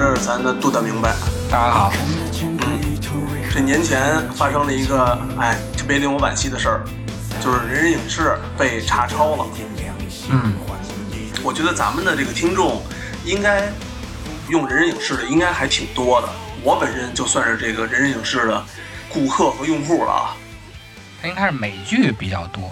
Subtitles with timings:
[0.00, 1.14] 对面的还是咱的杜大明白。
[1.50, 1.92] 大家好，
[2.40, 2.58] 嗯
[3.52, 6.80] 这年前发生了一个哎特别令我惋惜的事儿，
[7.42, 9.46] 就是人人影视被查抄了。
[10.30, 10.54] 嗯，
[11.42, 12.82] 我觉得咱们的这个听众
[13.26, 13.70] 应该
[14.48, 16.28] 用人人影视的应该还挺多的。
[16.62, 18.64] 我本身就算是这个人人影视的
[19.10, 20.36] 顾客和用户了啊。
[21.20, 22.70] 它应该是美剧比较多。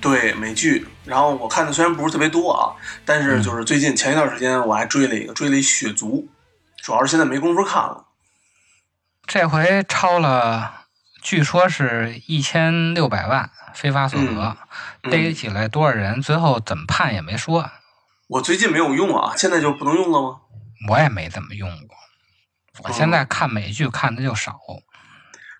[0.00, 2.72] 对美剧，然后我看的虽然不是特别多啊，
[3.04, 6.26] 但是就是最近前一段时间我还追了一个，追了一《血族》，
[6.82, 8.08] 主要是现在没工夫看了。
[9.24, 10.86] 这回超了，
[11.22, 14.56] 据说是一千六百万非法所得，
[15.04, 17.70] 嗯逮起来多少人，最后怎么判也没说，
[18.26, 20.40] 我最近没有用啊，现在就不能用了吗？
[20.88, 21.96] 我也没怎么用过。
[22.82, 24.58] 我现在看美剧看的就少。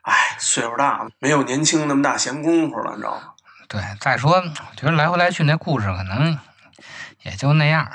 [0.02, 3.34] 哎，岁数大了，没有年轻那么大闲工夫了，你知道吗？
[3.68, 6.36] 对，再说我觉得来回来去那故事可能
[7.22, 7.88] 也就那样。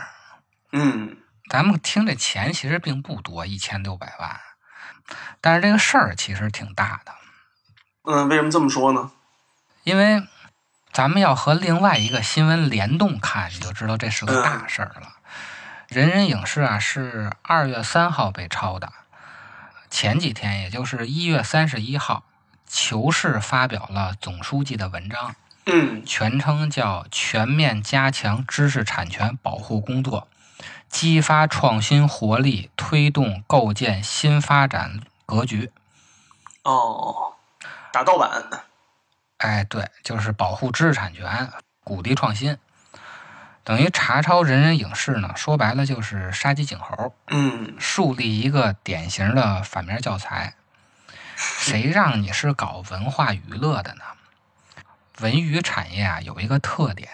[0.72, 1.18] 嗯，
[1.50, 4.40] 咱们听这钱其实并不多，一千六百万，
[5.40, 7.14] 但是这个事儿其实挺大的。
[8.04, 9.12] 嗯，为什么这么说呢？
[9.84, 10.28] 因为
[10.92, 15.14] 咱们要和另外一个新闻联动看，你就知道这是个大事儿了。
[15.88, 18.92] 人人影视啊是二月三号被抄的，
[19.90, 22.26] 前几天也就是一月三十一号，
[22.68, 25.36] 求是发表了总书记的文章，
[25.66, 30.28] 嗯全称叫《全面加强知识产权保护工作，
[30.90, 35.72] 激发创新活力，推动构建新发展格局》。
[36.70, 37.34] 哦，
[37.92, 38.30] 打盗版。
[39.38, 41.52] 哎，对，就是保护知识产权，
[41.84, 42.58] 鼓励创新，
[43.64, 50.56] 等于查抄人人影视呢，说白了就是杀鸡儆猴，嗯树立一个典型的反面教材。
[51.36, 54.04] 谁 让你是搞文化娱乐的呢？
[55.20, 57.10] 文娱产业啊有一个特点，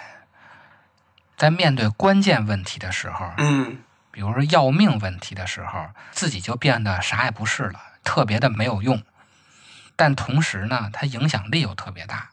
[1.37, 3.79] 在面对关键问题的时候，嗯
[4.11, 9.01] 比如说要命问题的时候，自己就变得啥也不是了，特别的没有用。
[9.95, 12.29] 但同时呢，它影响力又特别大，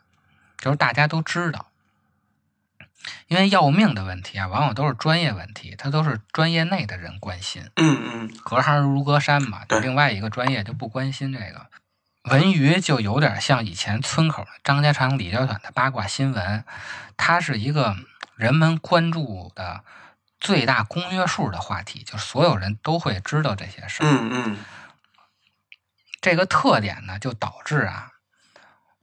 [0.58, 1.66] 就是大家都知道。
[3.28, 9.64] 因为要命的问题啊，往往都是专业问题，它都是专业内的人关心，嗯嗯，隔行如隔山嘛。
[9.66, 11.66] 对另外一个专业就不关心这个。
[12.24, 16.62] 文娱就有点像以前村口张家长李家短的八卦新闻，
[17.16, 17.96] 它是一个
[18.40, 19.84] 人们关注的
[20.40, 24.06] 最大公约数的话题，就是所有人都会知道这些事儿。
[24.06, 24.58] 嗯嗯
[26.22, 28.12] 这个特点呢，就导致啊，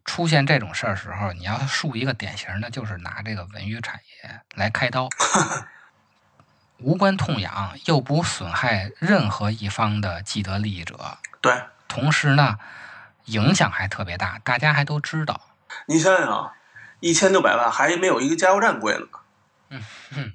[0.04, 5.08] 出现这种事儿时候，你要树一个典型的，就是拿这个文娱产业来开刀，
[6.82, 12.58] 无关痛痒，又不损害任何一方的既得利益者，对，同时呢，
[13.26, 15.42] 影响还特别大，大家还都知道。
[15.86, 16.54] 你想想啊，
[17.02, 19.06] 一千六百万还没有一个加油站贵呢。
[19.70, 19.82] 嗯
[20.16, 20.34] 嗯，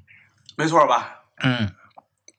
[0.57, 1.23] 没错吧？
[1.43, 1.75] 嗯，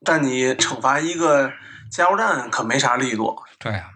[0.03, 1.51] 但你惩罚一个
[1.91, 3.91] 加油站可没啥力度，对啊，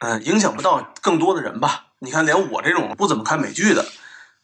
[0.00, 1.86] 嗯，影响不到更多的人吧？
[2.00, 3.84] 你看，连我这种不怎么看美剧的，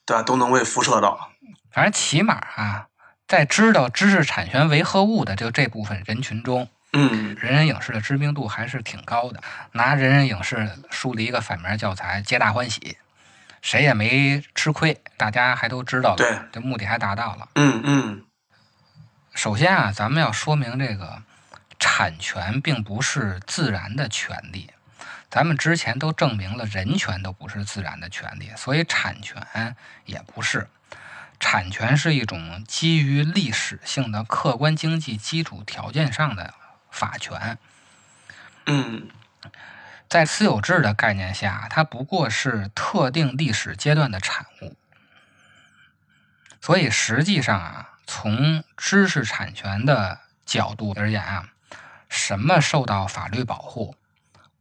[0.07, 1.31] 对吧，都能被辐射到。
[1.71, 2.87] 反正起码啊，
[3.29, 9.43] 在知道知识产权为何物的就这部分人群中，嗯人人影视的知名度还是挺高的。
[9.73, 12.97] 拿人人影视树立一个反面教材，皆大欢喜，
[13.63, 17.49] 谁也没吃亏，大家还都知道了，对，这目的还达到了。
[17.55, 18.25] 嗯嗯
[19.35, 21.23] 首先啊，咱们要说明这个
[21.79, 24.71] 产权并不是自然的权利。
[25.31, 30.69] 咱们之前都证明了，人权都不是自然的权利，所以产权也不是。
[31.39, 36.53] 产权是一种基于历史性的客观经济基础条件上的
[36.91, 37.57] 法权。
[38.67, 39.09] 嗯
[40.11, 44.77] 在私有制的概念下，它不过是特定历史阶段的产物。
[46.61, 51.51] 所以实际上啊，从知识产权的角度而言啊，
[52.09, 53.95] 什么受到法律保护？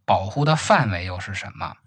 [0.05, 1.77] 保护的范围又是什么？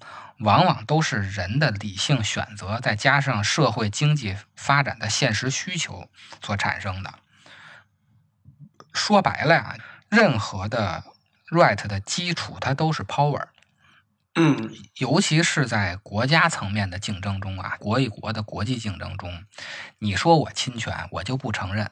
[0.41, 6.09] 往往都是人的理性选择，再加上社会经济发展的现实需求
[6.45, 7.15] 所产生的。
[8.93, 9.77] 说白了呀，
[10.09, 11.05] 任何的
[11.53, 13.47] right 的基础，它都是 power。
[14.35, 19.45] 嗯尤其是在国家层面的竞争中啊，国与国的国际竞争中，
[19.99, 21.91] 你说我侵权，我就不承认，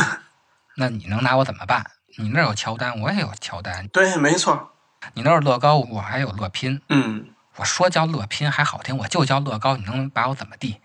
[0.76, 1.90] 那你能拿我怎么办？
[2.18, 4.72] 你那儿有乔丹，我也有乔丹；对，没错。
[5.14, 6.80] 你那儿有乐高，我还有乐拼。
[6.88, 10.80] 嗯我说叫乐拼还好听，我就叫乐高，你能把我怎么地？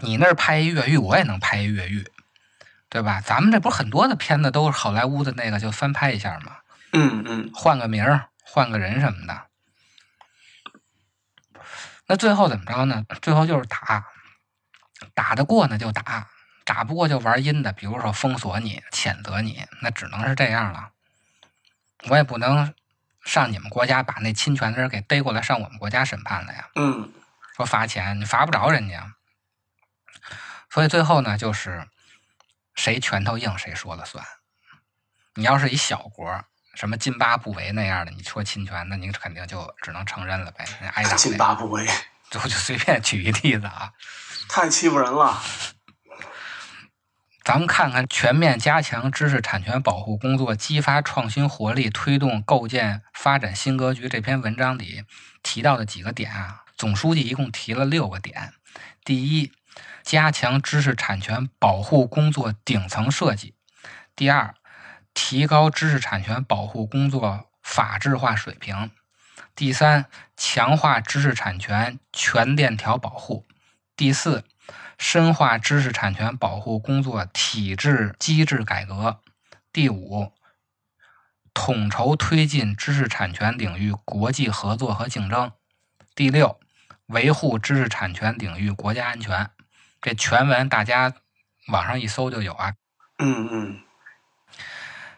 [0.00, 2.06] 你那儿拍一越狱，我也能拍一越狱，
[2.90, 3.22] 对吧？
[3.22, 6.56] 咱们这不是很多的片子都是好莱坞的那个就翻拍一下嘛？
[6.92, 9.45] 嗯嗯换个名儿，换个人什么的。
[12.06, 13.04] 那最后怎么着呢？
[13.20, 14.06] 最后就是打，
[15.14, 16.28] 打得过呢就打，
[16.64, 20.90] 打不过就玩阴的，比如说封锁你、谴责你，那只能是这样了。
[22.08, 22.72] 我也不能
[23.24, 26.68] 上你们国家把那侵权的人给逮过来上我们国家审判了呀。
[26.76, 27.12] 嗯
[27.56, 29.14] 说罚钱，你罚不着人家。
[30.70, 31.88] 所以最后呢，就是
[32.74, 34.24] 谁拳头硬谁说了算。
[35.34, 36.44] 你要是一小国，
[36.76, 41.38] 什么津巴布韦那样的，你说侵权，那您肯定就只能承认了呗，那挨打津呗。
[41.38, 41.86] 巴布韦
[42.30, 43.92] 就就随便举一例子啊，
[44.48, 45.40] 太欺负人了。
[47.42, 55.04] 咱们看看全面加强知识产权保护工作，激发创新活力，推动构建发展新格局这篇文章里
[55.42, 58.52] 提到的几个点啊，总书记一共提了六个点。
[59.04, 59.52] 第一，
[60.02, 63.54] 加强知识产权保护工作顶层设计；
[64.16, 64.52] 第二，
[65.16, 68.90] 提高知识产权保护工作法治化水平；
[69.54, 70.04] 第三，
[70.36, 73.46] 强化知识产权全链条保护；
[73.96, 74.44] 第四，
[74.98, 79.20] 深化知识产权保护工作体制机制改革；
[79.72, 80.34] 第五，
[81.54, 85.48] 统筹推进知识产权领域国际合作和竞争；
[86.14, 86.60] 第六，
[87.06, 89.48] 维护知识产权领域国家安全。
[90.02, 91.14] 这全文大家
[91.68, 92.74] 网上一搜就有啊。
[93.18, 93.85] 嗯嗯。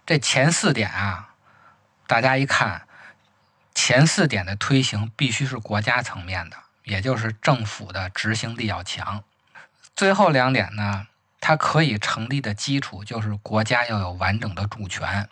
[0.08, 1.34] 这前四点啊，
[2.06, 2.88] 大家一看，
[3.75, 9.22] 前四点的推行必须是国家层面的，也就是政府的执行力要强。
[9.94, 11.08] 最后两点呢，
[11.43, 15.28] 它可以成立的基础就是国家要有完整的主权，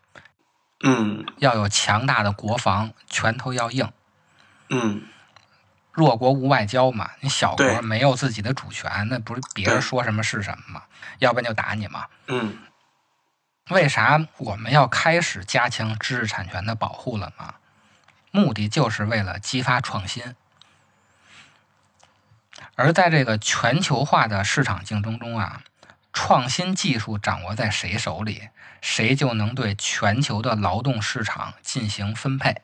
[0.84, 3.90] 嗯要有强大的国防，拳头要硬。
[4.68, 5.08] 嗯
[5.90, 10.82] 弱国无外交嘛，你小国没有自己的主权，那不是别人说什么是什么吗？
[11.20, 12.04] 要不然就打你嘛。
[12.26, 12.58] 嗯
[13.70, 17.54] 为啥我们要开始加强知识产权的保护了呢？
[18.30, 20.36] 目的就是为了激发创新。
[22.74, 25.62] 而在这个全球化的市场竞争中啊，
[26.12, 32.62] 创新技术掌握在谁手里，谁就能对全球的劳动市场进行分配。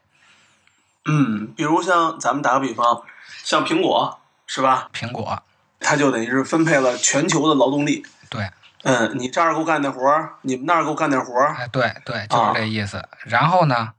[1.06, 3.02] 嗯，比如像咱们打个比方，
[3.42, 4.88] 像苹果是吧？
[4.92, 5.42] 苹果，
[5.80, 8.06] 它就等于是分配了全球的劳动力。
[8.28, 8.50] 对，
[8.82, 11.54] 嗯，你这儿给我干点活儿，你们那儿给我干点活儿。
[11.54, 13.08] 哎，对对，就是这意思。
[13.24, 13.92] 然后呢，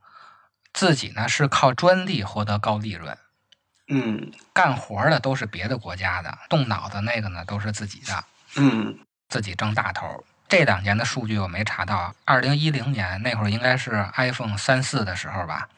[0.72, 3.16] 自己呢是靠专利获得高利润。
[3.88, 8.24] 嗯干活儿的都是别的国家的，动脑子那个呢都是自己的，
[8.56, 8.98] 嗯
[9.28, 10.24] 自己挣大头。
[10.48, 15.68] 这两年的数据我没查到，二零一零年那会儿应该是 iPhone 三四的时候吧，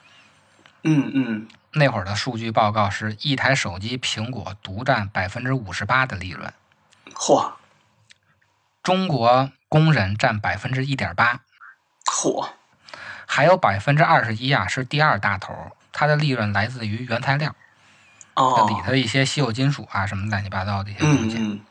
[0.83, 6.53] 嗯嗯，那会儿的数据报告是一台手机苹果独占百分之五十八的利润，
[7.15, 7.53] 嚯
[8.87, 11.41] 中国工人占百分之一点八，
[12.05, 12.51] 嚯，
[13.27, 17.53] 还有百分之二十一啊是第二大头，它的利润来自于原材料，
[18.35, 21.65] 哦，里头一些稀有金属啊什么乱七八糟的一些东西。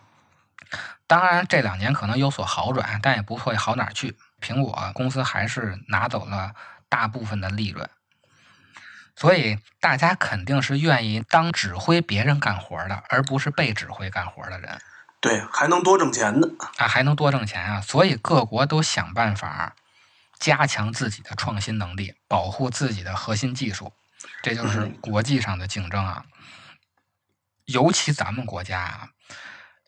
[1.07, 4.17] 当然，这两年可能有所好转，但也不会好哪儿去。
[4.41, 6.53] 苹果公司还是拿走了
[6.89, 7.89] 大部分的利润，
[9.15, 14.81] 所以大家肯定是愿意当指挥别人干活的，而不是被指挥干活的人
[15.25, 16.47] 对，还能多挣钱呢。
[16.77, 17.81] 啊，还能多挣钱啊！
[17.81, 19.75] 所以各国都想办法
[20.37, 23.91] 加强自己的创新能力，保护自己的核心技术，
[24.43, 26.25] 这就是嗯国际上的竞争啊。
[27.65, 29.09] 尤其咱们国家啊，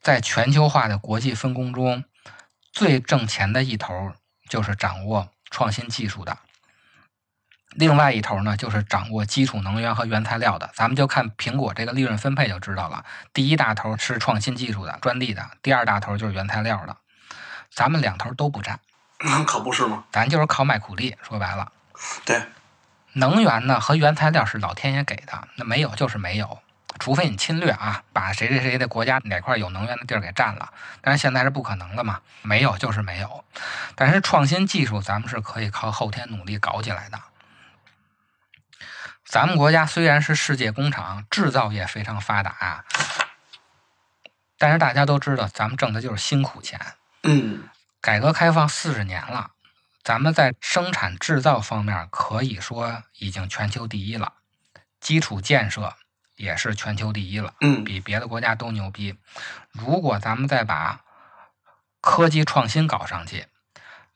[0.02, 2.04] 在全球化的国际分工中，
[2.74, 4.14] 最挣钱的一头
[4.50, 6.40] 就是掌握创新技术的，
[7.78, 10.68] 另外一头呢就是掌握基础能源和原材料的。
[10.74, 16.98] 咱们就看苹果这个利润分配就知道了，第一大头是创新技术的、专利的，第二大头就是原材料的。
[17.70, 18.80] 咱们两头都不占，
[19.46, 20.06] 可不是吗？
[20.12, 21.16] 咱就是靠卖苦力。
[21.22, 21.72] 说白了，
[22.26, 22.42] 对，
[23.14, 26.60] 能源呢和原材料是老天爷给的，那没有就是没有，
[26.98, 30.74] 除非你侵略啊，把谁谁谁的国家哪块有能源的地儿给占了。
[31.02, 33.44] 但是现在是不可能的嘛，没有就是没有。
[33.94, 37.20] 但是创新技术咱们是可以靠后天努力搞起来的。
[39.28, 42.86] 咱们国家虽然是世界工厂，制造业非常发达啊，
[44.58, 46.80] 但是大家都知道，咱们挣的就是辛苦钱。
[47.24, 47.68] 嗯，
[48.00, 49.52] 改革开放四十年了，
[50.02, 54.32] 咱们在生产制造方面可以说已经全球第一了，
[55.02, 55.94] 基础建设
[56.38, 59.20] 也是全球第一了，嗯，比别的国家都牛逼。
[59.74, 61.02] 如果咱们再把
[62.00, 63.48] 科技创新搞上去，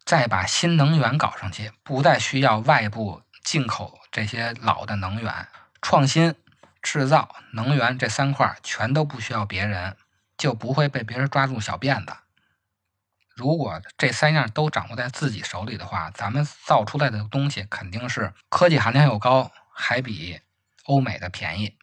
[0.06, 5.48] 再把新能源搞上去，不再需要外部进口这些老的能源，
[5.82, 6.36] 创新、
[6.82, 9.96] 制造、能源这三块全都不需要别人，
[10.38, 12.14] 就不会被别人抓住小辫子。
[13.36, 20.42] 如果这三样都掌握在自己手里的话，咱们造出来的东西肯定是科技含量又高，还比
[20.86, 21.76] 欧美的便宜。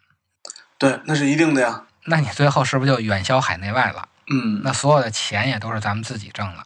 [0.76, 1.84] 对，那是一定的呀。
[2.04, 4.08] 那你最后是不是就远销海内外了？
[4.30, 6.64] 嗯，那所有的钱也都是咱们自己挣了，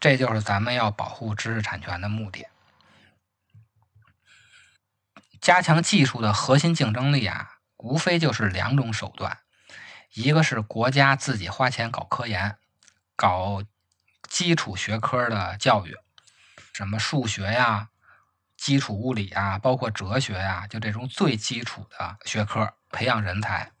[0.00, 2.46] 这就是咱们要保护知识产权的目的。
[5.40, 9.38] 加强技术的核心竞争力啊，无非就是两种手段，
[10.14, 12.56] 一个是国家自己花钱搞科研，
[13.16, 13.62] 搞
[14.28, 15.96] 基础学科的教育，
[16.72, 17.88] 什么数学呀、
[18.56, 23.72] 基础物理啊，包括哲学呀，就这种最基础的学科，培养人才。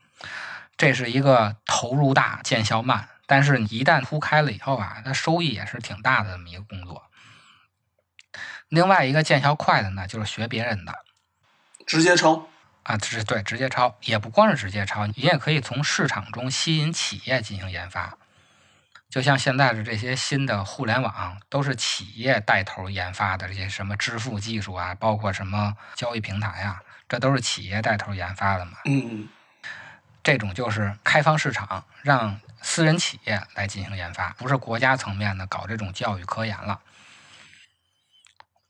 [0.76, 7.10] 这是一个投入大、见效慢，但是你一旦铺开了以后啊，它收益也是挺大的这么一个工作。
[8.68, 10.94] 另外一个见效快的呢，就是学别人的
[11.88, 12.46] 直接抄。
[12.84, 18.16] 啊，这是对直接抄，也不光是直接抄，你也可以从市场中吸引企业进行研发。
[19.10, 28.72] 就像现在的这些新的互联网，都是企业带头研发的，这些什么支付技术啊，包括什么交易平台啊，这都是企业带头研发的嘛。
[28.84, 29.28] 嗯，
[30.22, 36.80] 这种就是开放市场，让私人企业来进行研发，不是国家层面的搞这种教育科研了。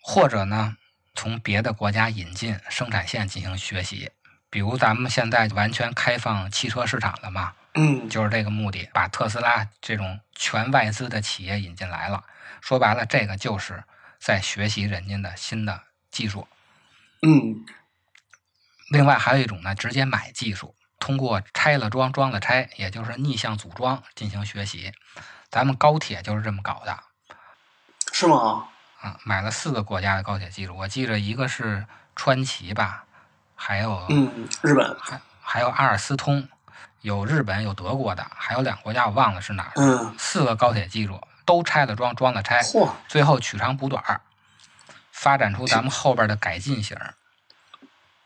[0.03, 0.77] 或者呢，
[1.19, 4.13] 从别的国家引进生产线进行学习，
[4.49, 12.23] 比如咱们现在完全开放汽车市场了嘛，嗯，就是这个目的，把特斯拉这种全外资的企业引进来了。
[12.61, 13.83] 说白了，这个就是
[14.21, 15.83] 在学习人家的新的
[16.13, 16.47] 技术。
[17.23, 17.67] 嗯，
[18.89, 24.93] 另外还有一种呢，直接买技术，通过拆了装，装了拆，也就是逆向组装进行学习。
[25.51, 26.97] 咱们高铁就是这么搞的
[28.13, 28.69] 是吗？
[29.01, 31.87] 啊，买了四个国家的高铁技术，我记着一个是
[32.17, 33.05] 川崎吧，
[33.55, 34.97] 还有嗯，日本。
[35.01, 36.49] 还还有阿尔斯通，
[37.03, 39.73] 有日本有德国的，还有两个国家我忘了是哪儿。
[39.77, 44.21] 嗯，四个高铁技术都拆了装，装了拆，嚯，最后取长补短儿，
[45.13, 47.15] 发展出咱们后边的改进型儿。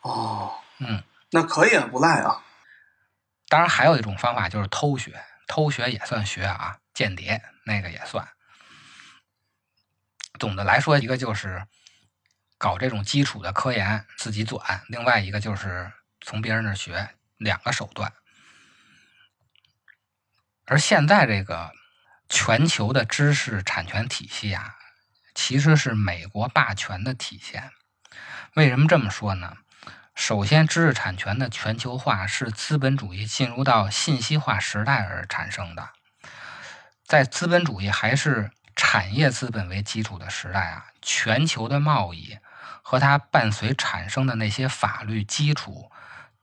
[0.00, 2.42] 哦，嗯，那可以啊，不赖啊。
[3.48, 8.26] 当然还有一种方法就是偷学，偷学也算学啊，间谍那个也算。
[10.42, 11.64] 总的来说，一个就是
[12.58, 18.12] 搞这种基础的科研自己转，另外一个就是从别人那儿学，两个手段。
[20.64, 21.70] 而现在这个
[22.28, 24.74] 全球的知识产权体系啊，
[25.32, 27.70] 其实是美国霸权的体现。
[28.54, 29.58] 为什么这么说呢？
[30.16, 35.90] 首先，知识产权的全球化是资本主义进入到信息化时代而产生的。
[37.06, 42.38] 在资本主义还是产业资本为基础的时代啊，全球的贸易
[42.82, 45.90] 和它伴随产生的那些法律基础，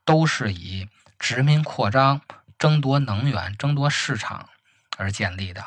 [0.04, 2.20] 都是以殖民扩张、
[2.58, 4.48] 争夺能源、争夺市场
[4.96, 5.64] 而建立的。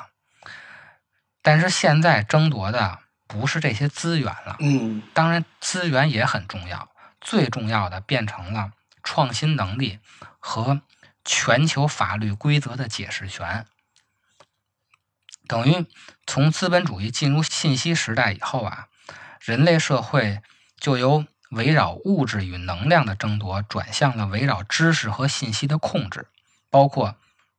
[1.41, 6.89] 但是现在争夺的不是这些资源了，嗯，当然资源也很重要，
[7.19, 8.71] 最重要的变成了
[9.03, 9.99] 创新能力
[10.39, 10.81] 和
[11.25, 13.65] 全球法律规则的解释权。
[15.47, 15.85] 等于
[16.25, 18.87] 从资本主义进入信息时代以后啊，
[19.41, 20.41] 人类社会
[20.77, 26.27] 就由围绕物质与能量的争夺，转向了围绕知识和信息的控制，
[26.69, 27.17] 包括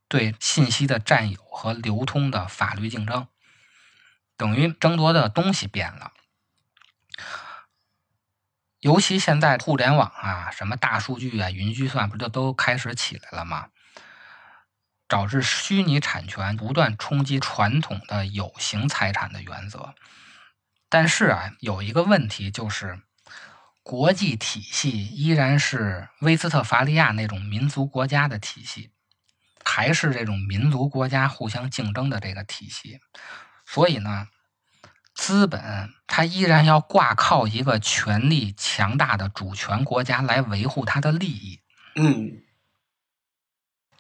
[0.09, 3.29] 对信息的占有和流通的法律竞争。
[4.37, 6.13] 等于争夺的东西变了。
[8.81, 13.69] 尤其现在互联网啊，什么大数据啊、云计算，不就都开始起来了吗？
[15.07, 19.95] 导致虚拟产权不断冲击传统的有形财产的原则。
[20.89, 23.01] 但是啊，有一个问题就是，
[23.83, 28.91] 国际体系依然是威斯特伐利亚那种民族国家的体系，
[29.65, 33.01] 还是这种民族国家互相竞争的这个体系。
[33.67, 34.29] 所以呢，
[35.15, 41.61] 资本它依然要挂靠一个权力强大的主权国家来维护它的利益。
[41.97, 42.41] 嗯。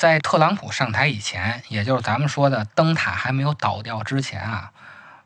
[0.04, 4.70] 在特朗普上台以前，也就是咱们说的灯塔还没有倒掉之前啊，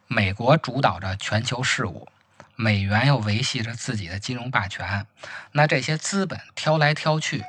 [0.06, 2.06] 美国主导着全球事务，
[2.54, 5.04] 美元又维系着自己的金融霸权，
[5.50, 7.44] 那这些资本挑来挑去，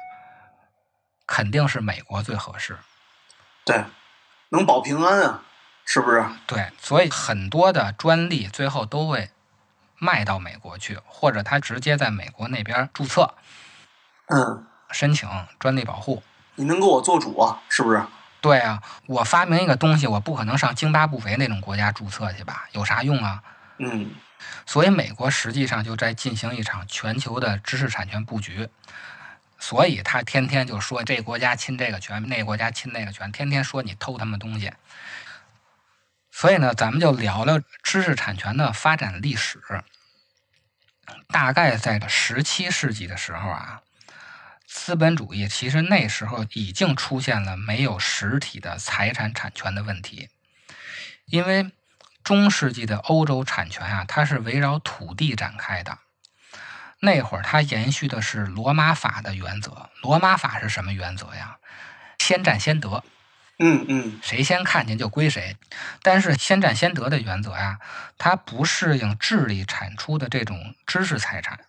[1.27, 2.79] 肯定是美国最合适。
[3.63, 3.86] 对，
[4.50, 5.43] 能保平安啊，
[5.86, 6.25] 是不是？
[6.48, 9.29] 对，所以很多的专利最后都会
[10.00, 13.36] 卖到美国去，或者他直接在美国那边注册，
[14.29, 16.24] 嗯，申请专利保护。
[16.60, 17.62] 你能给我做主啊？
[17.70, 18.04] 是不是？
[18.42, 22.68] 对啊，我发明一个东西，我不可能上津巴布韦那种国家注册去吧？
[22.74, 23.42] 有啥用啊？
[23.78, 24.12] 嗯。
[24.66, 28.68] 所以美国实际上就在进行一场全球的知识产权布局，
[29.58, 34.74] 所以他天天就说这国家侵这个权，那国家侵那个权，天天说你偷他们东西。
[36.30, 39.62] 所以呢，咱们就聊聊知识产权的发展历史。
[41.30, 43.82] 大概在十七世纪的时候啊。
[44.72, 50.30] 资本主义其实那时候已经出现了没有实体的财产产权的问题，
[51.26, 51.72] 因为
[52.24, 55.98] 中世纪的欧洲产权啊，它是围绕土地展开的。
[57.00, 59.90] 那会儿它延续的是罗马法的原则。
[60.04, 61.58] 罗马法是什么原则呀？
[62.20, 63.03] 先占先得。
[63.58, 65.58] 嗯嗯，谁先看见就归谁。
[66.03, 67.79] 但是先占先得的原则呀，
[68.20, 71.60] 它不适应智力产出的这种知识财产。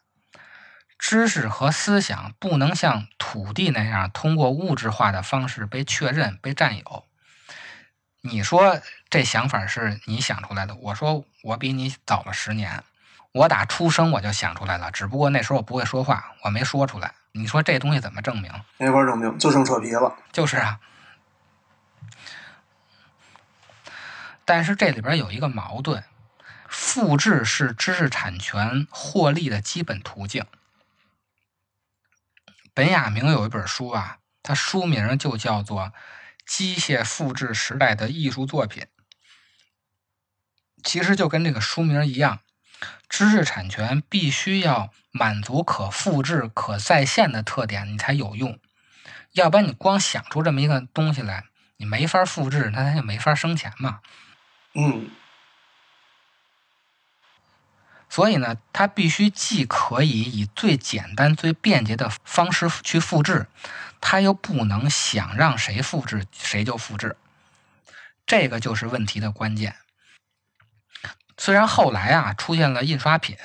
[1.00, 7.04] 知识和思想不能像土地那样通过物质化的方式被确认、被占有。
[8.20, 12.84] 你说这想法是你想出来的，我说我比你早了十年，
[13.32, 17.14] 我打出生我就想出来了，只不过那时候我不会说话，我没说出来。
[17.32, 18.52] 你说这东西怎么证明？
[18.76, 20.14] 没法证明，就剩扯皮了。
[20.30, 20.78] 就是啊。
[24.44, 26.04] 但是这里边有一个矛盾：
[26.68, 30.44] 复制是知识产权获利的基本途径。
[32.74, 35.82] 本雅明有一本书啊，它书名就叫做
[36.46, 38.82] 《机械复制时代的艺术作品》。
[40.82, 42.40] 其实就跟这个书名一样，
[43.08, 48.58] 知识产权必须要满足可复制、可再现的特点，你才有用。
[49.32, 51.44] 要不然你光想出这么一个东西来，
[51.76, 54.00] 你没法复制，那它就没法生钱嘛。
[54.74, 55.10] 嗯。
[58.10, 63.46] 所以呢，它必须既可以以最简单、最便捷的方式去复制，
[64.00, 67.16] 它又不能想让谁复制谁就复制，
[68.26, 69.76] 这个就是问题的关键。
[71.38, 73.38] 虽然后来啊出现了印刷品，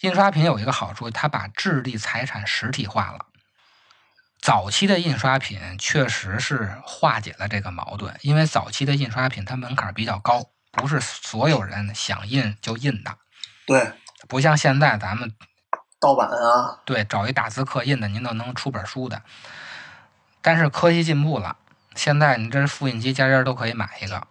[0.00, 3.26] 印刷品有一个好处，它把智力财产实体化了。
[4.40, 13.16] 早期的印刷品确实是化解了这个矛盾，因为早期的印刷品它门槛比较高，不是所有人想印就印的。
[13.72, 13.90] 对，
[14.28, 15.34] 不像现在咱们
[15.98, 19.22] 盗版啊，对，找一大字刻印的，您都能出本书的。
[20.42, 21.56] 但是科技进步了，
[21.94, 24.26] 现在你这复印机家家都可以买一个，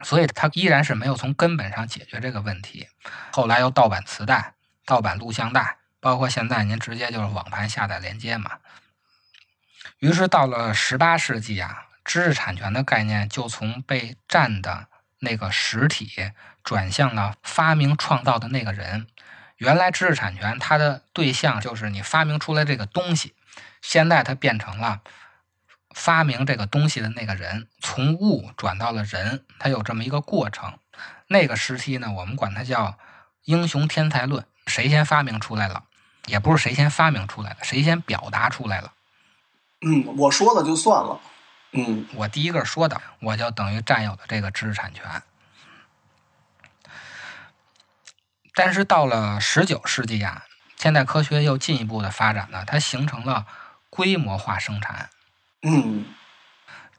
[0.00, 2.88] 所以它依然是没有从根本上解决这个问题。
[3.30, 8.58] 后来又盗版磁带、盗版录像带，包括现在您直接就是网盘下载连接嘛。
[10.00, 14.88] 于是到了十八世纪啊，知识产权的概念就从被占的
[15.22, 16.32] 那个实体。
[16.64, 19.08] 转向了发明创造的那个人。
[19.56, 23.34] 原来知识产权它的对象就是你发明出来这个东西，
[23.80, 25.00] 现在它变成了
[25.92, 30.78] 发明这个东西的那个人，从物转到了人，它有这么一个过程。
[31.26, 32.96] 那个时期呢，我们管它叫
[33.46, 35.82] 英雄天才论，谁先发明出来了，
[36.26, 38.92] 也不是谁先发明出来的，谁先表达出来了。
[39.80, 41.20] 嗯，我说了就算了。
[41.72, 45.22] 嗯，我第一个说的，我就等于占有了这个知识产权。
[48.54, 50.44] 但是到了十九世纪啊，
[50.76, 53.46] 现代科学又进一步的发展了，它形成了
[53.88, 55.08] 规模化生产。
[55.62, 56.04] 嗯，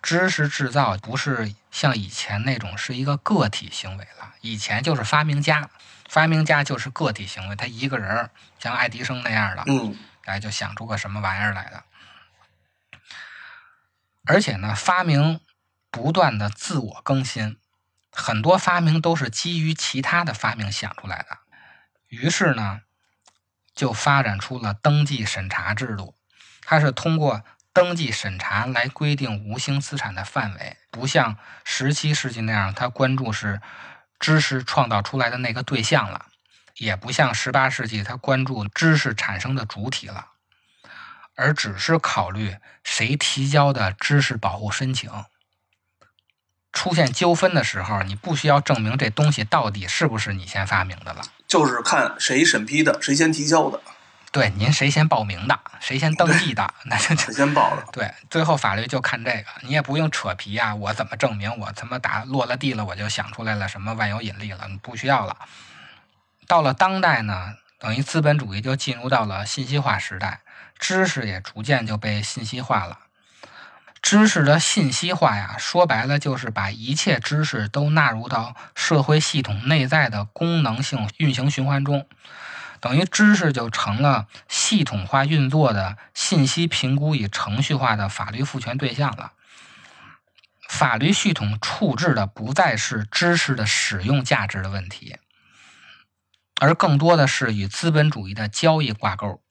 [0.02, 5.70] 知识制造不是像以前那种是一个个体行为了，以前就是发明家，
[6.10, 11.84] 发明家就是个体行为，他一个人像爱迪生那样的，嗯，哎，就想出个什么玩意儿来的。
[14.26, 15.42] 而且呢，发明
[15.92, 17.58] 不断的自我更新，
[18.12, 21.40] 很多发明都是基于其他的发明想出来的。
[22.08, 22.82] 于是呢，
[23.76, 26.16] 就发展出了登记审查制度。
[26.62, 33.62] 它是通过登记审查来规定无形资产的范围，不像十七世纪那样，他关注是
[34.20, 36.28] 知识创造出来的那个对象了，
[36.78, 40.28] 也不像十八世纪他关注知识产生的主体了，
[41.36, 45.10] 而只是考虑谁提交的知识保护申请。
[46.72, 53.80] 出现纠纷的时候，你不需要证明这东西到底是不是你先发明的了，就是看谁审批的，谁先提交的，
[54.32, 57.86] 对，您谁先报名的，谁先登记的，那就谁先报的。
[57.94, 64.68] 对，最后法律就看这个，你也不用扯皮啊，我怎么证明我他妈打落了地了，我就想出来了什么万有引力了？
[64.68, 65.38] 你不需要了。
[66.48, 70.42] 到了当代呢，等于资本主义就进入到了信息化时代，
[70.78, 73.00] 知识也逐渐就被信息化了。
[74.02, 82.06] 知识的信息化呀，说白了就是把一切知识都纳入到社会系统内在的功能性运行循环中，
[82.82, 89.32] 等于知识就成了系统化运作的信息评估与程序化的法律赋权对象了。
[90.68, 95.18] 法律系统处置的不再是知识的使用价值的问题，
[96.60, 99.43] 而更多的是与资本主义的交易挂钩。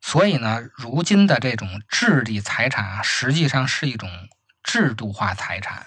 [0.00, 4.28] 所以呢，如今的这种智力财产啊，实际上是一种
[4.62, 5.86] 制度化财产。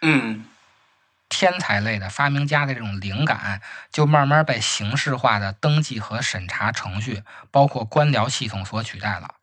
[0.00, 0.46] 嗯，
[1.28, 3.60] 天才类的发明家的这种灵感，
[3.92, 9.34] 就慢慢被形式化的登记和审查程序，包括官僚系统所取代了。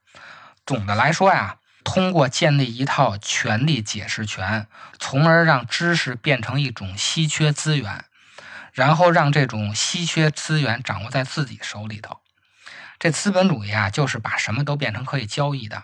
[0.66, 4.68] 总的来说呀，通过建立一套权力解释权，
[4.98, 8.06] 从而让知识变成一种稀缺资源，
[8.74, 12.20] 然后让这种稀缺资源掌握在自己手里头。
[13.00, 15.84] 这资本主义啊，就是把什么都变成可以交易的。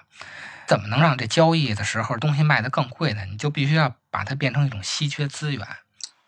[0.68, 3.26] 怎么能让这交易的时候东西卖得更贵呢？
[3.26, 5.68] 你就必须要把它变成一种稀缺资源，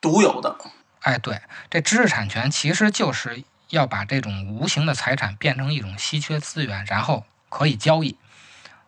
[0.01, 0.57] 独有的。
[0.99, 8.17] 哎，对，这知识产权其实就是要把这种无形的财产变成一种稀缺资源，然后可以交易。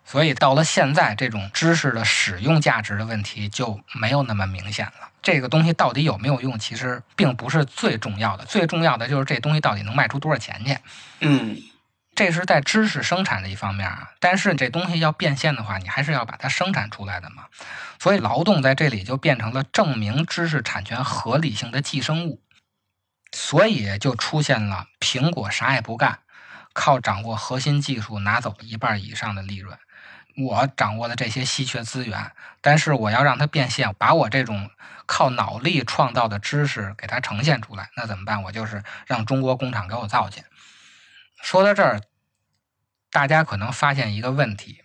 [0.04, 5.10] 所以到了现在，这种知识的使用价值的问题就没有那么明显了。
[5.22, 10.78] 这个东西到底有没有用，其实并不是最重要的，最重要的就是这东西到底能卖出多少钱去。
[11.22, 11.58] 嗯。
[12.16, 17.48] 这是在知识生产的一方面啊，但是这东西要变现的话，你还是要把它生产出来的嘛。
[18.00, 22.42] 所以劳动在这里就变成了证明知识产权合理性的寄生物，
[23.34, 26.20] 所以就出现了苹果啥也不干，
[26.74, 29.78] 靠掌握核心技术拿走一半以上的利润。
[30.38, 34.70] 我掌握了这些稀缺资源，但是我要让它变现，把我这种
[35.06, 38.44] 靠脑力创造的知识给它呈现出来，那怎么办？
[38.44, 40.44] 我就是让中国工厂给我造去。
[41.46, 42.02] 说到这儿，
[43.12, 44.82] 大家可能发现一个问题：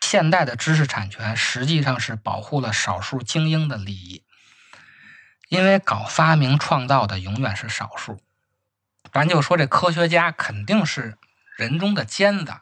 [0.00, 4.24] 现代的知识产权实际上是保护了少数精英的利益，
[5.48, 8.22] 因为搞发明创造的永远是少数。
[9.12, 11.18] 咱就说这科学家肯定是
[11.56, 12.54] 人中的尖子，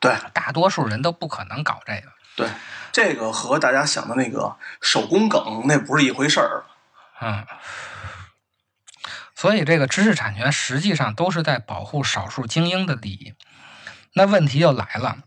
[0.00, 2.08] 对，大多数人都不可能搞这个。
[2.34, 2.48] 对，
[2.90, 6.64] 这个和大家想的那个手工梗那不是一回事儿。
[7.20, 7.46] 嗯。
[9.40, 13.34] 所以，这个知识产权实际上都是在保护少数精英的利益。
[14.12, 15.20] 那问题就来了：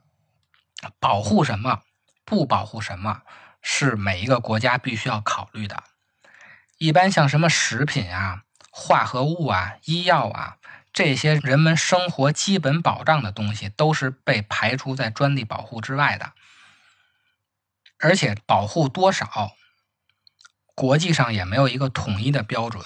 [1.00, 1.82] 保护什么，
[2.24, 3.24] 不保护什么，
[3.64, 5.82] 是每一个国家必须要考虑的。
[6.78, 10.58] 一般像什么食品啊、化合物啊、医药啊
[10.94, 16.34] 这些人们生活基本保障的东西，都是被排除在专利保护之外的。
[17.98, 19.54] 而且，保护多少，
[20.76, 22.86] 国际上也没有一个统一的标准。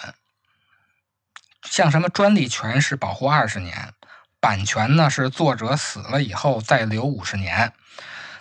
[1.69, 3.93] 像什么专利权是保护二十年，
[4.39, 7.73] 版权呢是作者死了以后再留五十年，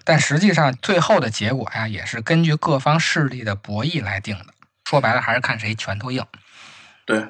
[0.04, 4.46] 但实际上最后的结果呀，也是根据各方势力的博弈来定的。
[4.84, 6.24] 说白了，还是看谁拳头硬。
[7.04, 7.28] 对，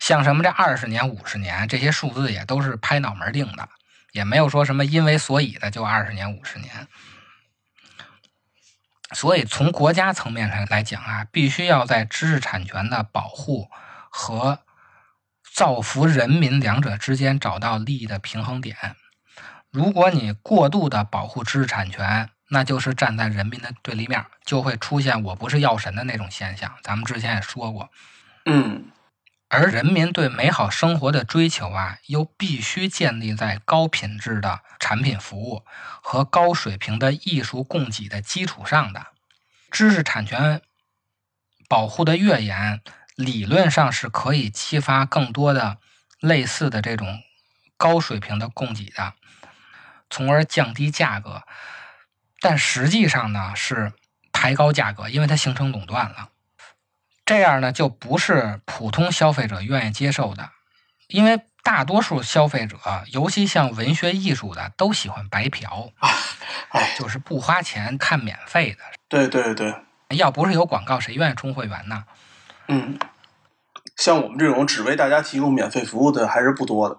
[0.00, 3.68] 像什么这二十年、五十年这些数字也都是拍脑门定的，
[4.12, 6.88] 也没有说什么因为所以的就二十年、五十年。
[9.12, 13.70] 所以从国家层面上来讲啊，必须要在知识产权的保护
[14.10, 14.60] 和
[15.58, 18.76] 造福人民两者之间找到利益的平衡点。
[19.72, 26.72] 如果你过度的保护知识产权，那就是站在人民的对立面，就会出现我不是药神的那种现象。
[26.84, 27.90] 咱们之前也说过，
[28.44, 28.84] 嗯，
[29.48, 35.64] 而人民对美好生活的追求啊，又必须建立在高品质的产品服务
[36.00, 39.06] 和高水平的艺术供给的基础上的。
[39.72, 40.62] 知识产权
[41.68, 42.80] 保护的越严。
[43.18, 45.78] 理论上是可以激发更多的
[46.20, 47.20] 类似的这种
[47.76, 49.14] 高水平的供给的，
[50.08, 51.42] 从而降低价格。
[52.40, 53.92] 但实际上呢，是
[54.30, 56.28] 抬高价格，因为它形成垄断了。
[57.26, 60.50] 这样呢，就不是普通消费者愿意接受的。
[61.08, 62.78] 因为大多数消费者，
[63.10, 65.90] 尤其像文学艺术的，都喜欢白嫖，
[66.68, 68.78] 哎，就是不花钱看免费的。
[69.08, 69.74] 对对对，
[70.10, 72.04] 要不是有广告，谁愿意充会员呢？
[72.68, 72.98] 嗯，
[73.96, 76.98] 像我们这种只为大家提供免费服务的还是不多的。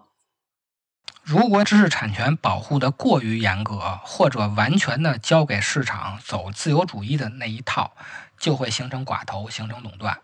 [1.23, 7.93] 如果知识产权保护的过于严格，或者完全的交给市场走自由主义的那一套，
[8.39, 10.19] 就会形成寡头，形成垄断。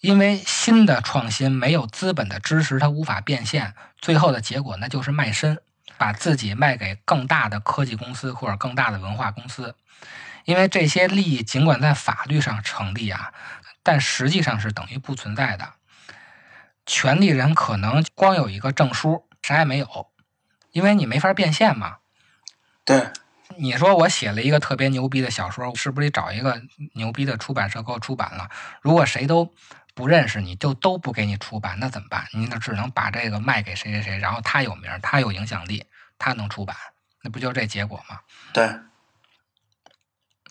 [0.00, 5.60] 因为新的创新没有资本的支持，它无法变现，最后的结果那就是卖身，
[5.96, 9.76] 把自己卖给更大的科技公司或者更大的文化公司。
[10.44, 13.32] 因为这些利益尽管在法律上成立啊，
[13.84, 15.74] 但实际上是等于不存在的。
[16.84, 20.10] 权利人可能光有一个证书，啥也没有，
[20.72, 21.98] 因为你没法变现嘛。
[22.84, 23.10] 对，
[23.56, 26.60] 你说我写了一个特别牛逼的小说，是不是得找一个
[26.94, 28.50] 牛逼的出版社给我出版了？
[28.82, 29.54] 如果谁都
[29.94, 32.26] 不认识你，就都不给你出版，那怎么办？
[32.32, 35.86] 你就只能把这个卖给谁谁谁，然后他有名，他有影响力，
[36.18, 36.76] 他能出版，
[37.22, 38.20] 那不就这结果吗？
[38.52, 38.70] 对，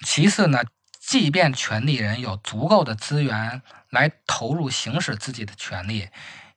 [0.02, 0.64] 其次呢，
[1.06, 6.08] 即便权利人有足够的资源来投入行使自己的权利，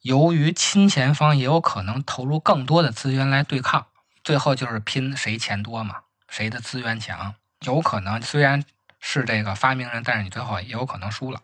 [0.03, 3.87] 由于侵权方也有可能投入更多的资源来对抗，
[4.23, 5.97] 最后就是拼谁钱多嘛，
[6.29, 7.35] 谁的资源强。
[7.63, 8.65] 有可能虽然
[9.01, 11.41] 是这个发明人，但是你最后也有可能输了。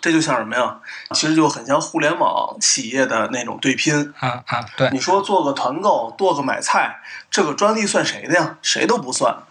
[0.00, 0.80] 这就像什么呀？
[1.12, 4.14] 其实就很像互联网企业的那种对拼。
[4.20, 8.58] 啊啊，对你说做个团购，做个买菜，这个专利算谁的呀？
[8.62, 9.42] 谁都不算。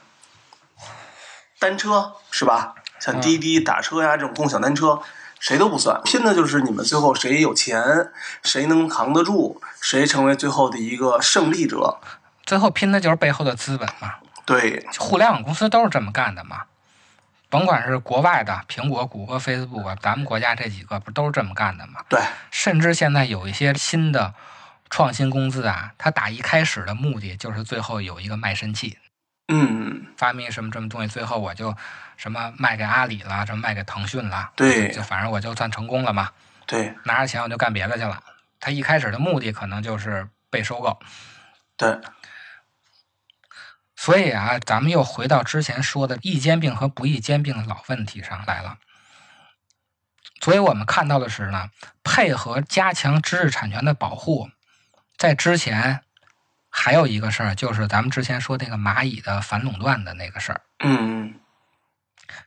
[1.59, 2.75] 单车是吧？
[2.99, 4.99] 像滴滴打车呀这种共享单车，
[5.39, 6.01] 谁都不算。
[6.03, 8.09] 拼的就是你们最后谁有钱，
[8.43, 11.99] 谁能扛得住，谁成为最后的一个胜利者。
[12.45, 14.15] 最后拼的就是背后的资本嘛。
[14.45, 16.63] 对，互联网公司都是这么干的嘛。
[17.49, 22.01] 甭管是国外的苹果、谷歌、Facebook，咱们国家这几个不都是这么干的吗？
[22.09, 22.19] 对，
[22.51, 24.33] 甚至现在有一些新的
[24.89, 28.97] 创新公司啊，它打一开始的目的就是最后有一个卖身契，
[29.47, 31.75] 嗯，发明什么什么东西，最后我就
[32.17, 36.31] 什么卖给阿里了，什么卖给腾讯了，对就反正我就算成功了嘛，
[36.65, 38.21] 对拿着钱我就干别的去了。
[38.59, 40.99] 他一开始的目的可能就是被收购，
[41.77, 41.99] 对，
[43.95, 48.77] 所以啊，咱们又回到之前说的易兼并和不易兼并的老问题上来了。
[50.41, 51.69] 所以我们看到的是呢，
[52.03, 54.49] 配合加强知识产权的保护，
[55.17, 56.03] 在之前
[56.87, 60.61] 还有一个事儿，就是咱们之前说那个蚂蚁的反垄断的那个事儿。
[60.79, 61.37] 嗯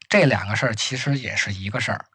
[0.08, 2.06] 这两个事儿其实也是一个事儿。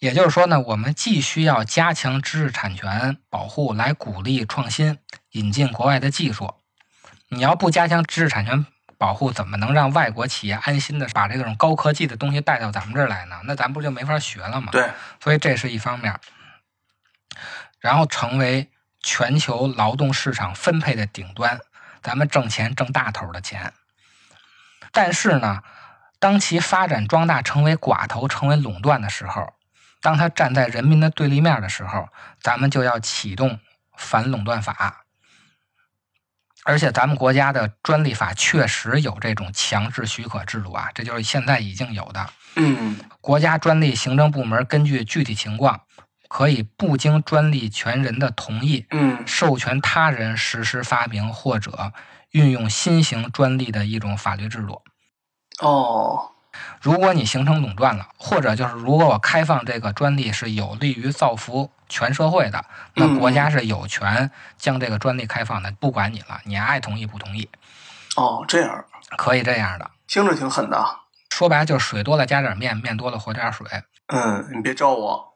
[0.00, 4.98] 也就是说呢，我们既需要加强知识产权保护，来鼓励创新，
[5.30, 6.52] 引进国外的技术。
[7.28, 8.66] 你要不加强知识产权
[8.98, 13.40] 保护，怎么能让外国企业安心的把这种高科技的东西带到咱们这儿来呢？
[13.44, 14.70] 那咱不就没法学了吗？
[14.72, 14.90] 对，
[15.22, 16.18] 所以这是一方面。
[17.78, 18.68] 然后成为
[19.06, 21.60] 全球劳动市场分配的顶端，
[22.02, 23.72] 咱们挣钱挣大头的钱。
[24.90, 25.62] 但是呢，
[26.18, 29.54] 当其发展壮大成为寡头、成为垄断的时候，
[30.02, 32.08] 当他站在人民的对立面的时候，
[32.42, 33.60] 咱们就要启动
[33.96, 35.04] 反垄断法。
[36.64, 42.28] 而且咱们国家的专利法确实有这种强制许可制度啊，这就是现在已经有的。
[42.56, 45.82] 嗯国家专利行政部门根据具体情况，
[46.28, 51.92] 可以不经专利权人的同意，嗯授权他人实施发明或者
[52.30, 54.82] 运用新型专利的一种法律制度。
[55.60, 56.32] 哦，
[56.80, 67.48] 如果你形成垄断了，或者就是如果我开放这个专利是有利于造福全社会的，那嗯国家是有权将这个专利开放的，不管你了，你爱同意不同意，
[68.16, 68.84] 哦，这样
[69.16, 69.90] 可以这样的。
[70.06, 70.84] 听着挺狠的。
[71.30, 73.66] 说白了就是水多了加点面，面多了和点水。
[74.06, 75.34] 嗯，你别招我。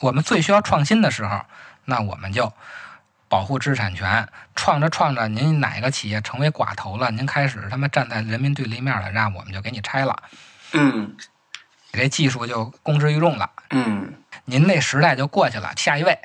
[0.00, 1.40] 我们最需要创新的时候，
[1.84, 2.52] 那我们就
[3.28, 4.28] 保护知识产权。
[4.54, 10.22] 创着创着，您哪个企业成为寡头了，您开始他妈站在人民对立面了，那我们就给你拆了，
[10.72, 11.16] 嗯
[11.90, 16.18] 这技术就公之于众了，嗯，您那时代就过去了，下一位，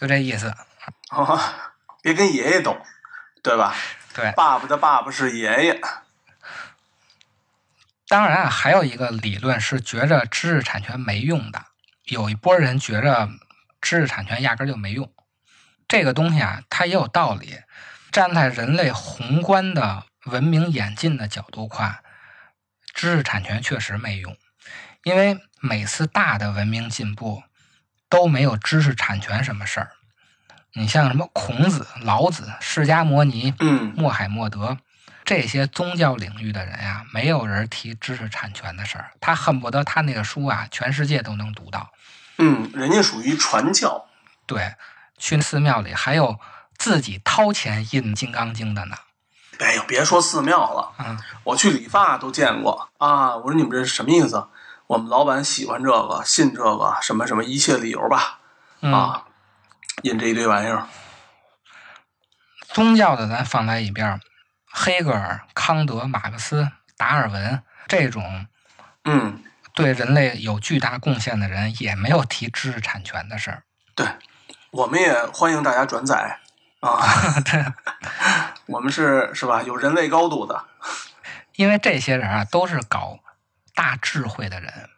[0.00, 0.54] 就这意思。
[1.10, 1.40] 哦，
[2.02, 2.76] 别跟爷爷斗，
[3.42, 3.74] 对吧？
[4.14, 5.80] 对，爸爸的爸爸是爷爷。
[8.06, 11.64] 当然啊，还有一个理论是觉着知识产权没用的，
[12.12, 13.30] 有一波人觉着
[13.80, 15.10] 知识产权压根儿就没用。
[15.88, 17.60] 这个东西啊，它也有道理。
[18.10, 22.00] 站在人类宏观的文明演进的角度看，
[22.92, 24.36] 知识产权确实没用，
[25.04, 27.42] 因为每次大的文明进步
[28.10, 29.92] 都没有知识产权什么事儿。
[30.74, 34.76] 你像什么孔子、老子、释迦摩尼、嗯穆罕默德
[35.24, 39.12] 这些宗教领域的人呀，没有人提知识产权的事儿。
[39.20, 41.90] 他恨不得他那个书啊，全世界都能读到。
[42.38, 44.06] 嗯，人家属于传教。
[44.46, 44.74] 对，
[45.16, 46.38] 去寺庙里还有
[46.76, 48.96] 自己掏钱印《金刚经》的呢。
[49.58, 53.36] 哎呦，别说寺庙了，嗯，我去理发都见过啊。
[53.36, 54.48] 我说你们这是什么意思？
[54.88, 58.40] 我们老板喜欢这个，信这个，什么什么一切理由吧，
[58.80, 59.24] 嗯啊，
[60.02, 60.88] 印这一堆玩意儿。
[62.70, 64.20] 宗教的咱放在一边儿，
[64.72, 68.46] 黑格尔、康德、马克思、达尔文这种
[69.04, 69.42] 嗯，
[69.74, 73.62] 对人类有巨大贡献的人，也没有提知识产权的事儿。
[73.94, 74.06] 对，
[74.70, 76.38] 我们也欢迎大家转载
[76.80, 76.98] 啊。
[77.44, 77.64] 对，
[78.66, 79.62] 我们是是吧？
[79.62, 80.64] 有人类高度的。
[81.56, 83.18] 因为这些人啊，都是搞
[83.74, 84.88] 大智慧的人。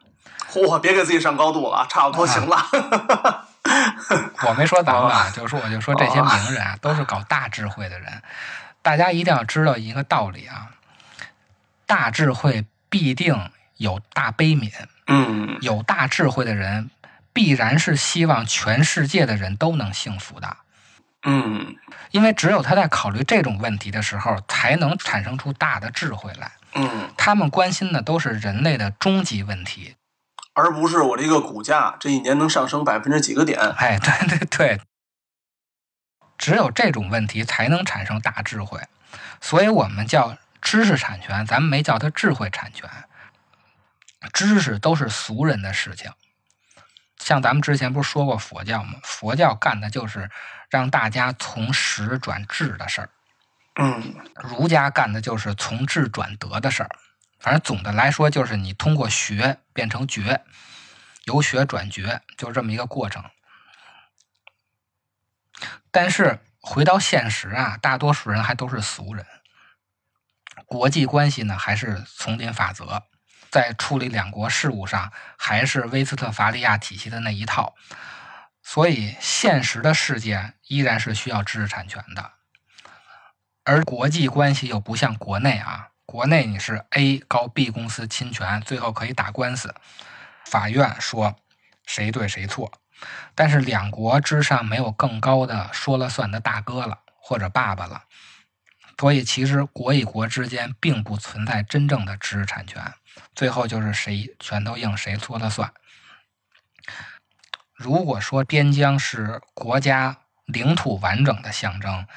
[0.49, 3.45] 嚯，别给自己上高度了啊，差不多行了。
[4.47, 8.21] 我没说咱们啊，就说我就说这些名人啊，都是搞大智慧的人。
[8.85, 10.69] 大家一定要知道一个道理啊，
[11.87, 14.71] 大智慧必定有大悲悯，
[15.07, 16.91] 嗯有大智慧的人
[17.33, 20.57] 必然是希望全世界的人都能幸福的。
[21.23, 21.75] 嗯
[22.11, 26.51] 因为只有他在考虑这种问题的时候，才能产生出大的智慧来。
[26.75, 29.95] 嗯，他们关心的都是人类的终极问题。
[30.53, 33.59] 而不是我这个股价这一年能上升百分之几个点。
[33.59, 34.81] 哎，对对对，
[36.37, 38.81] 只有这种问题才能产生大智慧，
[39.41, 42.89] 所以我们叫知识产权，咱们没叫它智慧产权。
[44.33, 46.11] 知识都是俗人的事情，
[47.19, 48.99] 像咱们之前不是说过佛教吗？
[49.03, 50.29] 佛教干的就是
[50.69, 53.09] 让大家从实转智的事儿，
[53.75, 56.89] 嗯儒家干的就是从智转德的事儿。
[57.39, 60.43] 反正总的来说，就是你通过学变成觉，
[61.25, 63.23] 由学转觉，就这么一个过程。
[65.91, 69.25] 但是回到现实啊，大多数人还都是俗人。
[70.65, 73.03] 国际关系呢，还是丛林法则，
[73.51, 77.75] 在处理两国事务上，还是威斯特伐利亚体系的那一套。
[78.63, 82.31] 所以，现实的世界依然是需要知识产权的。
[83.63, 89.75] 而国际关系又不像国内啊，国内你是 A 告 B 公司侵权，最后可以打官司，
[90.45, 91.35] 法院说
[91.85, 92.71] 谁对谁错。
[93.33, 98.03] 但是两国之上没有更高的说了算的大哥了或者爸爸了，
[98.97, 102.93] 所以其实国与国之间并不存在真正的知识产权，
[103.33, 105.73] 最后就是谁拳头硬谁说了算。
[107.73, 112.07] 如果说边疆是国家领土完整的象征，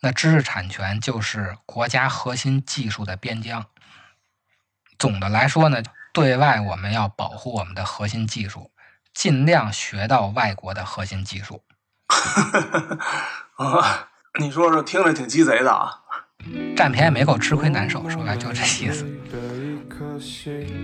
[0.00, 3.66] 那知识产权就是国家核心技术的边疆。
[4.98, 5.82] 总的来说呢，
[6.12, 8.70] 对外我们要保护我们的核心技术，
[9.14, 11.62] 尽量学到外国的核心技术。
[13.56, 16.00] 啊， 你说说，听着挺鸡贼的啊。
[16.76, 19.06] 占便宜没够，吃亏难受，说白就这意思。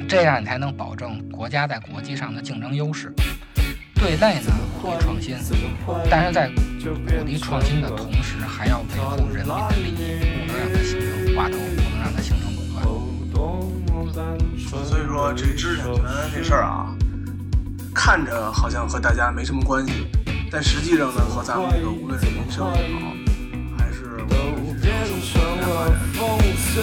[0.09, 3.13] 这样你才能保证国家在国际上的竞争优势。
[3.97, 5.37] 对内呢鼓励创新，
[6.09, 12.81] 但是在鼓励创新的同时，还要维护人民的利益，不能让它形成寡头，不能让它形成垄断。
[14.87, 16.03] 所以说，这知识产权
[16.35, 16.97] 这事儿啊，
[18.03, 19.93] 看着好像和大家没什么关系，
[20.51, 23.13] 但实际上呢，和咱们这个无论是民生也好，
[23.77, 26.81] 还是我们这个生活的发展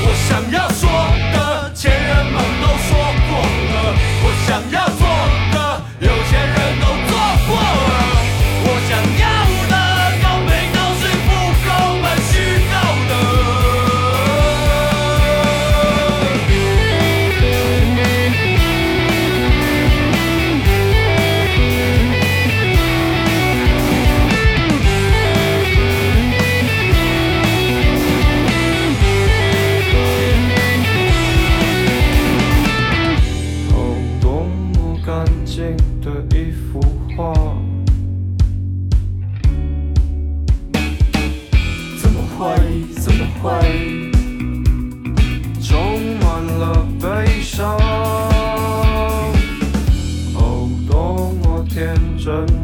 [0.00, 0.88] 我想要说
[1.34, 2.88] 的，前人们都说
[3.26, 3.30] 过
[3.74, 3.76] 了；
[4.22, 5.07] 我想要做
[52.28, 52.57] sudden